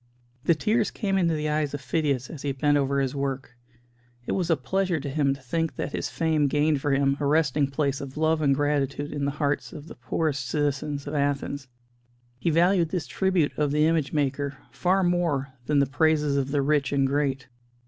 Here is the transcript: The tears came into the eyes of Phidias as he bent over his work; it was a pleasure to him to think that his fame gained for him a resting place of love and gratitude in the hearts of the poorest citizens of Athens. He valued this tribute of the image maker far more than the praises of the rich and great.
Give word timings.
The 0.45 0.55
tears 0.55 0.89
came 0.89 1.15
into 1.15 1.35
the 1.35 1.47
eyes 1.47 1.75
of 1.75 1.79
Phidias 1.81 2.27
as 2.31 2.41
he 2.41 2.53
bent 2.53 2.75
over 2.75 2.99
his 2.99 3.13
work; 3.13 3.55
it 4.25 4.31
was 4.31 4.49
a 4.49 4.57
pleasure 4.57 4.99
to 4.99 5.09
him 5.11 5.35
to 5.35 5.41
think 5.41 5.75
that 5.75 5.91
his 5.91 6.09
fame 6.09 6.47
gained 6.47 6.81
for 6.81 6.91
him 6.91 7.17
a 7.19 7.25
resting 7.27 7.69
place 7.69 8.01
of 8.01 8.17
love 8.17 8.41
and 8.41 8.55
gratitude 8.55 9.11
in 9.11 9.25
the 9.25 9.29
hearts 9.37 9.71
of 9.71 9.87
the 9.87 9.93
poorest 9.93 10.47
citizens 10.47 11.05
of 11.05 11.13
Athens. 11.13 11.67
He 12.39 12.49
valued 12.49 12.89
this 12.89 13.05
tribute 13.05 13.55
of 13.59 13.69
the 13.71 13.85
image 13.85 14.11
maker 14.11 14.57
far 14.71 15.03
more 15.03 15.53
than 15.67 15.77
the 15.77 15.85
praises 15.85 16.35
of 16.35 16.49
the 16.49 16.63
rich 16.63 16.91
and 16.91 17.05
great. 17.05 17.47